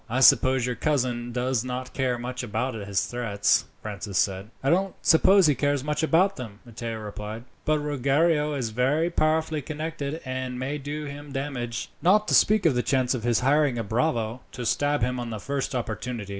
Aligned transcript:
"I 0.09 0.19
suppose 0.21 0.65
your 0.65 0.73
cousin 0.75 1.31
does 1.31 1.63
not 1.63 1.93
care 1.93 2.17
much 2.17 2.41
about 2.41 2.73
his 2.73 3.05
threats," 3.05 3.65
Francis 3.83 4.17
said. 4.17 4.49
"I 4.63 4.71
don't 4.71 4.95
suppose 5.03 5.45
he 5.45 5.53
cares 5.53 5.83
much 5.83 6.01
about 6.01 6.37
them," 6.37 6.57
Matteo 6.65 6.97
replied; 6.97 7.43
"but 7.65 7.77
Ruggiero 7.77 8.55
is 8.55 8.71
very 8.71 9.11
powerfully 9.11 9.61
connected, 9.61 10.19
and 10.25 10.57
may 10.57 10.79
do 10.79 11.05
him 11.05 11.31
damage, 11.31 11.91
not 12.01 12.27
to 12.29 12.33
speak 12.33 12.65
of 12.65 12.73
the 12.73 12.81
chance 12.81 13.13
of 13.13 13.21
his 13.21 13.41
hiring 13.41 13.77
a 13.77 13.83
bravo 13.83 14.41
to 14.53 14.65
stab 14.65 15.03
him 15.03 15.19
on 15.19 15.29
the 15.29 15.39
first 15.39 15.75
opportunity. 15.75 16.29